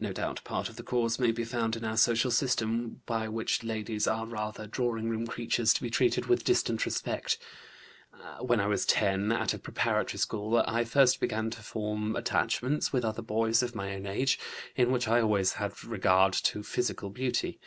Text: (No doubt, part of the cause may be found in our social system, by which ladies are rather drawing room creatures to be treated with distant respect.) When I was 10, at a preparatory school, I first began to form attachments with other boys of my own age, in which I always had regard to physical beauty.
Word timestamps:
(No 0.00 0.12
doubt, 0.12 0.42
part 0.42 0.68
of 0.68 0.74
the 0.74 0.82
cause 0.82 1.20
may 1.20 1.30
be 1.30 1.44
found 1.44 1.76
in 1.76 1.84
our 1.84 1.96
social 1.96 2.32
system, 2.32 3.02
by 3.06 3.28
which 3.28 3.62
ladies 3.62 4.08
are 4.08 4.26
rather 4.26 4.66
drawing 4.66 5.08
room 5.08 5.28
creatures 5.28 5.72
to 5.74 5.82
be 5.82 5.88
treated 5.90 6.26
with 6.26 6.42
distant 6.42 6.84
respect.) 6.84 7.38
When 8.40 8.58
I 8.58 8.66
was 8.66 8.84
10, 8.86 9.30
at 9.30 9.54
a 9.54 9.60
preparatory 9.60 10.18
school, 10.18 10.58
I 10.66 10.82
first 10.82 11.20
began 11.20 11.50
to 11.50 11.62
form 11.62 12.16
attachments 12.16 12.92
with 12.92 13.04
other 13.04 13.22
boys 13.22 13.62
of 13.62 13.76
my 13.76 13.94
own 13.94 14.06
age, 14.06 14.40
in 14.74 14.90
which 14.90 15.06
I 15.06 15.20
always 15.20 15.52
had 15.52 15.84
regard 15.84 16.32
to 16.32 16.64
physical 16.64 17.10
beauty. 17.10 17.60